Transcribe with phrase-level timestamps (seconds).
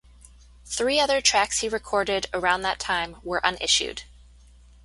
[0.65, 4.01] Three other tracks he recorded around that time were unissued.